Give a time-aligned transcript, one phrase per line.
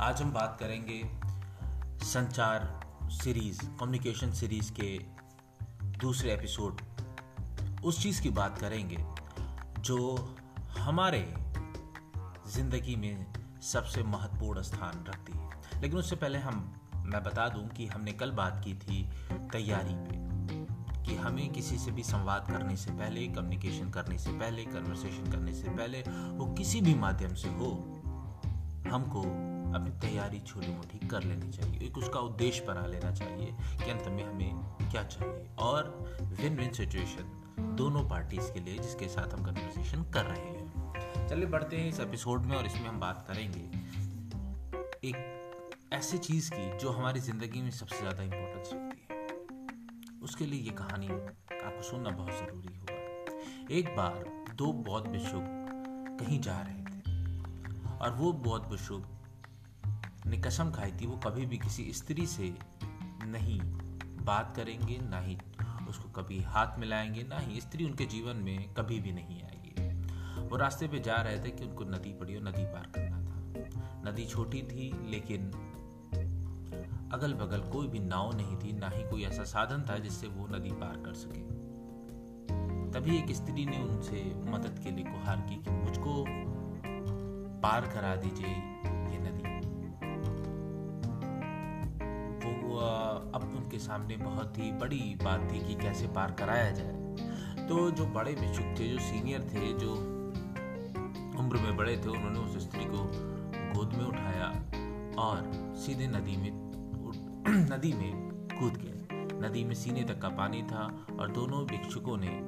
[0.00, 1.10] आज हम बात करेंगे
[2.06, 4.98] संचार सीरीज़ कम्युनिकेशन सीरीज़ के
[5.98, 6.80] दूसरे एपिसोड
[7.84, 8.96] उस चीज़ की बात करेंगे
[9.80, 10.14] जो
[10.78, 11.34] हमारे
[12.46, 13.26] ज़िंदगी में
[13.62, 18.30] सबसे महत्वपूर्ण स्थान रखती है। लेकिन उससे पहले हम, मैं बता दूँ कि हमने कल
[18.30, 20.16] बात की थी तैयारी पे,
[21.04, 25.54] कि हमें किसी से भी संवाद करने से पहले कम्युनिकेशन करने से पहले कन्वर्सेशन करने
[25.54, 28.00] से पहले, वो किसी भी माध्यम से हो,
[28.90, 33.46] हमको अपनी तैयारी छोटी मोटी कर लेनी चाहिए। एक उसका उद्देश्य बना लेना चाहिए
[33.84, 35.90] कि अंत में हमें क्या चाहिए। और
[36.40, 41.46] विन विन सिचुएशन दोनों पार्टीज़ के लिए जिसके साथ हम कन्वर्सेशन कर रहे हैं। चलिए
[41.46, 43.60] बढ़ते हैं इस एपिसोड में और इसमें हम बात करेंगे
[45.08, 45.16] एक
[45.92, 50.70] ऐसी चीज़ की जो हमारी ज़िंदगी में सबसे ज़्यादा इम्पोर्टेंस रखती है। उसके लिए ये
[50.78, 54.24] कहानी आपको सुनना बहुत ज़रूरी होगा। एक बार
[54.54, 55.44] दो बौद्ध भिक्षुक
[56.20, 59.06] कहीं जा रहे थे और वो बौद्ध भिक्षुक
[60.28, 62.54] ने कसम खाई थी, वो कभी भी किसी स्त्री से
[63.24, 63.60] नहीं
[64.24, 65.38] बात करेंगे, ना ही
[65.88, 70.02] उसको कभी हाथ मिलाएँगे, ना ही स्त्री उनके जीवन में कभी भी नहीं आएगी।
[70.40, 74.10] वो रास्ते पे जा रहे थे कि उनको नदी पड़ी और नदी पार करना था।
[74.10, 75.50] नदी छोटी थी, लेकिन
[77.12, 80.46] अगल बगल कोई भी नाव नहीं थी, ना ही कोई ऐसा साधन था जिससे वो
[80.46, 81.40] नदी पार कर सके।
[82.90, 86.24] तभी एक स्त्री ने उनसे मदद के लिए गुहार की कि मुझको
[87.60, 88.54] पार करा दीजिए।
[93.68, 98.32] उनके सामने बहुत ही बड़ी बात थी कि कैसे पार कराया जाए। तो जो बड़े
[98.34, 99.92] भिक्षुक थे, जो सीनियर थे, जो
[101.38, 103.02] उम्र में बड़े थे, उन्होंने उस स्त्री को
[103.74, 104.48] गोद में उठाया
[105.18, 106.50] और सीधे नदी में
[107.70, 108.12] नदी में
[108.60, 109.08] कूद गए।
[109.48, 112.40] नदी में सीने तक का पानी था और दोनों भिक्षुकों ने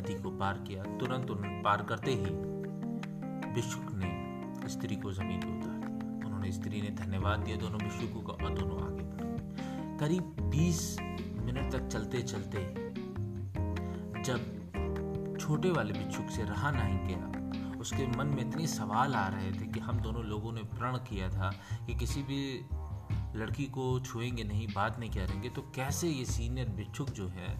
[0.00, 2.34] नदी को पार किया। तुरंत उन्होंने पार करते ही
[3.54, 8.22] भिक्षुक ने स्त्री को ज़मीन पर उतार। दिया उन्होंने स्त्री ने धन्यवाद दिया दोनों भिक्षुकों
[8.22, 9.35] का और दोनों आगे बढ़।
[10.00, 11.00] करीब 20
[11.44, 12.58] मिनट तक चलते चलते,
[14.22, 17.36] जब छोटे वाले भिक्षुक से रहा नहीं गया,
[17.80, 21.28] उसके मन में इतने सवाल आ रहे थे कि हम दोनों लोगों ने प्रण किया
[21.28, 21.50] था
[21.86, 22.66] कि किसी भी
[23.38, 27.54] लड़की को छुएँगे नहीं बात नहीं करेंगे तो कैसे ये सीनियर भिक्षुक जो है,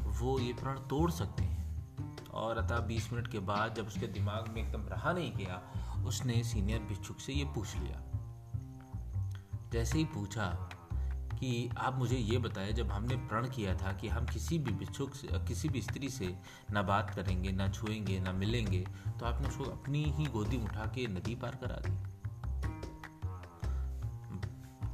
[0.00, 1.86] वो ये प्रण तोड़ सकते हैं?
[2.26, 5.62] और अतः 20 मिनट के बाद जब उसके दिमाग में एकदम रहा नहीं गया,
[6.06, 8.02] उसने सीनियर भिक्षुक से ये पूछ लिया।
[9.72, 10.70] जैसे ही पूछा
[11.38, 15.28] कि आप मुझे ये बताएँ, जब हमने प्रण किया था कि हम किसी भी से,
[15.46, 16.34] किसी भी स्त्री से
[16.70, 18.86] ना बात करेंगे, ना छुएँगे, ना मिलेंगे
[19.20, 21.96] तो आपने उसको अपनी ही गोदी में उठा के नदी पार करा दी।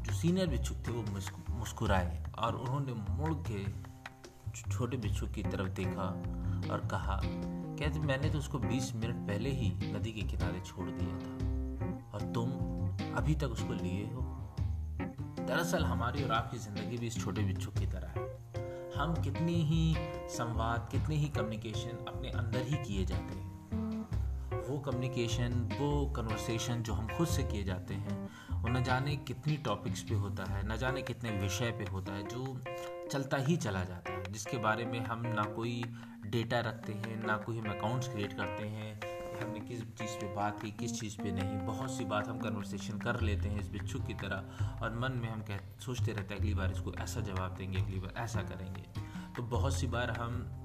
[0.03, 1.05] जो सीनियर भिक्षुक थे वो
[1.59, 3.65] मुस्कुराए और उन्होंने मुड़ के
[4.71, 6.09] छोटे भिक्षुक की तरफ़ देखा
[6.73, 11.19] और कहा कहते मैंने तो उसको 20 मिनट पहले ही नदी के किनारे छोड़ दिया
[11.19, 12.51] था और तुम
[13.17, 14.44] अभी तक उसको लिए हो?
[15.47, 19.97] दरअसल हमारी और आपकी ज़िंदगी भी इस छोटे भिक्षुक की तरह है। हम कितनी ही
[20.29, 23.55] संवाद, कितनी ही कम्युनिकेशन अपने अंदर ही किए जाते हैं।
[24.69, 28.31] वो कम्युनिकेशन वो कन्वर्सेशन जो हम खुद से किए जाते हैं,
[28.63, 32.23] वो न जाने कितनी टॉपिक्स पे होता है, न जाने कितने विषय पे होता है,
[32.29, 32.61] जो
[33.13, 35.85] चलता ही चला जाता है, जिसके बारे में हम ना कोई
[36.27, 40.63] डेटा रखते हैं, ना कोई हम अकाउंट्स क्रिएट करते हैं हमने किस चीज़ पे बात
[40.63, 44.01] की, किस चीज़ पे नहीं। बहुत सी बात हम कन्वर्सेशन कर लेते हैं इस बिच्छू
[44.01, 47.55] की तरह और मन में हम कह, सोचते रहते हैं, अगली बार इसको ऐसा जवाब
[47.55, 48.85] देंगे, अगली बार ऐसा करेंगे।
[49.37, 50.61] तो बहुत सी बार हम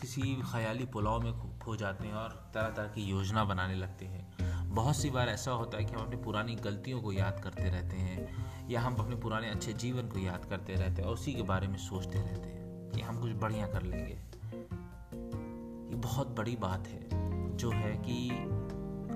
[0.00, 4.32] किसी ख्याली पुलाव में खो जाते हैं और तरह तरह की योजना बनाने लगते हैं।
[4.74, 7.96] बहुत सी बार ऐसा होता है कि हम अपनी पुरानी गलतियों को याद करते रहते
[7.96, 11.42] हैं या हम अपने पुराने अच्छे जीवन को याद करते रहते हैं और उसी के
[11.42, 14.18] बारे में सोचते रहते हैं कि हम कुछ बढ़िया कर लेंगे।
[15.90, 17.31] ये बहुत बड़ी बात है।
[17.62, 18.28] जो है कि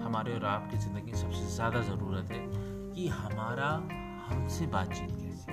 [0.03, 2.39] हमारे और आपकी ज़िंदगी में सबसे ज़्यादा ज़रूरत है
[2.95, 3.69] कि हमारा
[4.27, 5.53] हमसे बातचीत कैसी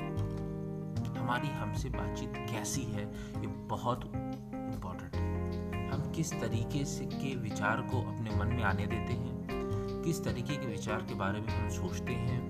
[1.20, 3.04] हमारी हमसे बातचीत कैसी है,
[3.42, 8.86] ये बहुत इम्पोर्टेंट है। हम किस तरीके से के विचार को अपने मन में आने
[8.88, 12.42] देते हैं, किस तरीके के विचार के बारे में हम सोचते हैं,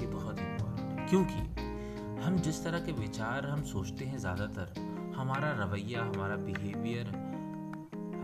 [0.00, 4.74] ये बहुत इम्पोर्टेंट है। क्योंकि हम जिस तरह के विचार हम सोचते हैं ज़्यादातर,
[5.16, 7.12] हमारा रवैया, हमारा बिहेवियर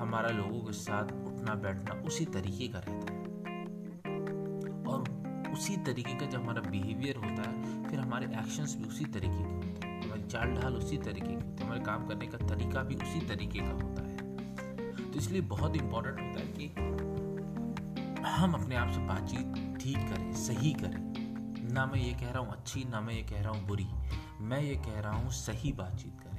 [0.00, 3.19] हमारा लोगों के साथ उठना, बैठना, उसी तरीके का रहता है।
[4.84, 9.38] और उसी तरीके का जब हमारा बिहेवियर होता है, फिर हमारे एक्शंस भी उसी तरीके
[9.38, 12.38] के होते हैं। हमारी चाल ढाल उसी तरीके की होती है। हमारे काम करने का
[12.46, 14.16] तरीका भी उसी तरीके का होता है।
[15.10, 16.66] तो इसलिए बहुत इम्पोर्टेंट होता है कि
[18.26, 22.52] हम अपने आप से बातचीत ठीक करें, सही करें। ना मैं ये कह रहा हूँ
[22.52, 23.87] अच्छी, ना मैं ये कह रहा हूँ बुरी।
[24.40, 26.30] मैं ये कह रहा हूँ सही बातचीत करें।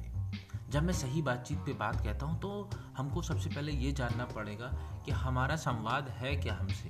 [0.72, 4.66] जब मैं सही बातचीत पे बात कहता हूँ तो हमको सबसे पहले ये जानना पड़ेगा
[5.04, 6.88] कि हमारा संवाद है क्या हमसे।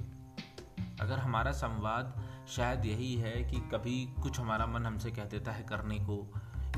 [1.01, 2.15] अगर हमारा संवाद
[2.49, 6.27] शायद यही है कि कभी कुछ हमारा मन हमसे कह देता है करने को,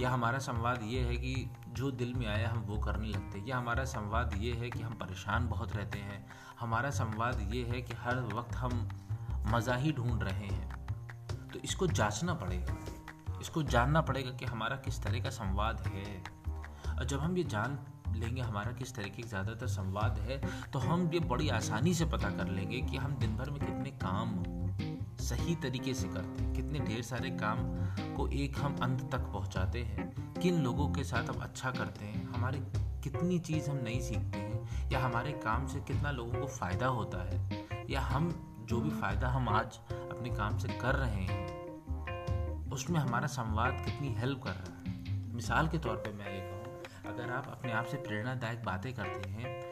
[0.01, 3.47] या हमारा संवाद ये है कि जो दिल में आया हम वो करने लगते हैं,
[3.47, 6.25] या हमारा संवाद ये है कि हम परेशान बहुत रहते हैं,
[6.61, 8.89] हमारा संवाद ये है कि हर वक्त हम
[9.47, 10.87] मज़ा ही ढूंढ रहे हैं।
[11.53, 12.77] तो इसको जांचना पड़ेगा।
[13.41, 16.44] इसको जानना पड़ेगा कि हमारा किस तरह का संवाद है।
[16.99, 17.79] और जब हम ये जान
[18.17, 20.41] लेंगे हमारा किस तरीके का ज़्यादातर संवाद है
[20.73, 23.91] तो हम ये बड़ी आसानी से पता कर लेंगे कि हम दिन भर में कितने
[24.05, 24.43] काम
[25.21, 27.59] सही तरीके से करते हैं, कितने ढेर सारे काम
[28.17, 32.25] को एक हम अंत तक पहुंचाते हैं, किन लोगों के साथ हम अच्छा करते हैं,
[32.29, 32.59] हमारे
[33.05, 37.23] कितनी चीज़ हम नहीं सीखते हैं, या हमारे काम से कितना लोगों को फ़ायदा होता
[37.23, 37.39] है,
[37.91, 38.31] या हम
[38.69, 44.15] जो भी फ़ायदा हम आज अपने काम से कर रहे हैं, उसमें हमारा संवाद कितनी
[44.15, 46.54] हेल्प कर रहा है। मिसाल के तौर पे मैं कहूँ
[47.07, 49.63] अगर आप अपने आप से प्रेरणादायक बातें करते हैं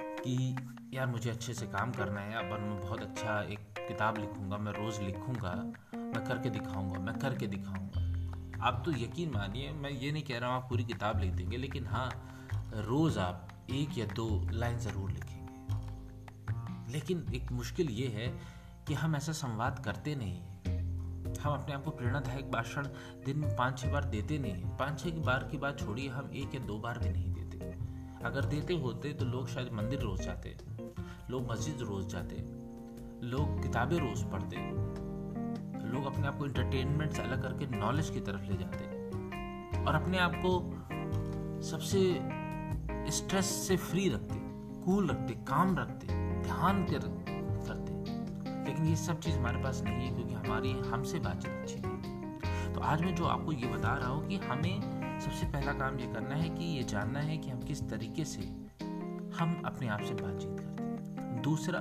[0.00, 0.56] कि
[0.94, 4.72] यार मुझे अच्छे से काम करना है, अब मैं बहुत अच्छा एक किताब लिखूँगा, मैं
[4.72, 5.52] रोज़ लिखूँगा,
[5.94, 10.54] मैं करके दिखाऊँगा, मैं करके दिखाऊँगा। आप तो यकीन मानिए, मैं ये नहीं कह रहा
[10.54, 12.08] हूँ आप पूरी किताब लिख देंगे, लेकिन हाँ
[12.74, 18.28] रोज़ आप एक या दो लाइन ज़रूर लिखेंगे। लेकिन एक मुश्किल ये है
[18.88, 20.59] कि हम ऐसा संवाद करते नहीं हैं।
[21.38, 22.86] हम अपने आप को प्रेरणादायक भाषण
[23.24, 26.30] दिन में पाँच छः बार देते नहीं हैं। पाँच छः बार की बात छोड़िए, हम
[26.34, 27.58] एक या दो बार भी नहीं देते।
[28.24, 30.56] अगर देते होते तो लोग शायद मंदिर रोज़ जाते,
[31.30, 32.36] लोग मस्जिद रोज़ जाते,
[33.26, 34.56] लोग किताबें रोज पढ़ते,
[35.88, 38.84] लोग अपने आप को इंटरटेनमेंट से अलग करके नॉलेज की तरफ़ ले जाते।
[39.84, 42.20] और अपने आप को सबसे
[43.10, 44.34] स्ट्रेस से फ्री रखते
[44.84, 46.06] कूल रखते काम रखते,
[46.42, 47.19] ध्यान कर करते
[48.80, 52.80] लेकिन ये सब चीज़ हमारे पास नहीं है क्योंकि हमारी, हमसे बातचीत अच्छी नहीं तो
[52.80, 56.34] आज मैं जो आपको ये बता रहा हूँ कि हमें सबसे पहला काम ये करना
[56.34, 58.42] है कि ये जानना है कि हम किस तरीके से
[59.36, 61.80] हम अपने आप से बातचीत करते हैं। दूसरा,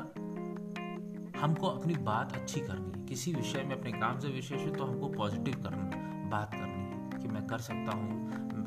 [1.40, 4.86] हमको अपनी बात अच्छी करनी है। किसी विषय में अपने काम से विशेष से तो
[4.86, 5.86] हमको पॉजिटिव करना,
[6.30, 8.10] बात करनी है कि मैं कर सकता हूँ,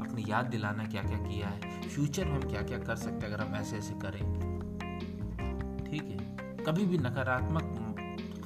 [0.00, 3.32] अपनी याद दिलाना क्या क्या किया है फ्यूचर में हम क्या क्या कर सकते हैं
[3.32, 4.25] अगर हम ऐसे ऐसे करें
[5.84, 6.20] ठीक है?
[6.64, 7.79] कभी भी नकारात्मक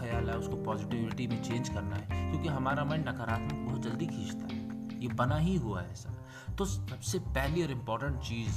[0.07, 4.47] ख्याल है, उसको पॉजिटिविटी में चेंज करना है, क्योंकि हमारा माइंड नकारात्मक बहुत जल्दी खींचता
[4.47, 4.65] है।
[5.01, 6.13] ये बना ही हुआ है ऐसा।
[6.55, 8.57] तो सबसे पहली और इम्पोर्टेंट चीज़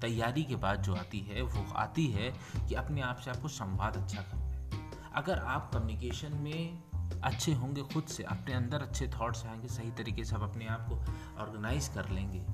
[0.00, 2.30] तैयारी के बाद जो आती है, वो आती है
[2.68, 4.70] कि अपने आप से आपको संवाद अच्छा करना है।
[5.14, 6.82] अगर आप कम्युनिकेशन में
[7.24, 10.86] अच्छे होंगे खुद से, अपने अंदर अच्छे थॉट्स आएँगे, सही तरीके से आप अपने आप
[10.88, 10.96] को
[11.42, 12.44] ऑर्गेनाइज कर लेंगे,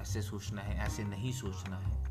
[0.00, 2.04] ऐसे सोचना है, ऐसे नहीं सोचना है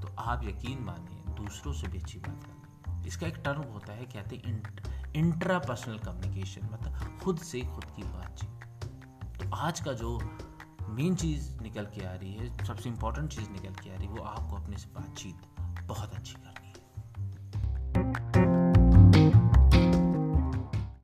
[0.00, 2.57] तो आप यकीन मानिए, दूसरों से भी अच्छी बात करें
[3.06, 4.62] इसका एक टर्म होता है, कहते हैं
[5.16, 8.48] इंट्रा पर्सनल कम्युनिकेशन मतलब खुद से खुद की बातचीत।
[9.40, 10.18] तो आज का जो
[10.88, 14.12] मेन चीज़ निकल के आ रही है, सबसे इंपॉर्टेंट चीज़ निकल के आ रही है,
[14.12, 15.34] वो आपको अपने से बातचीत